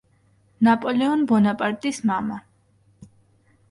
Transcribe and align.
ნაპოლეონ 0.67 1.23
ბონაპარტის 1.33 2.03
მამა. 2.13 2.43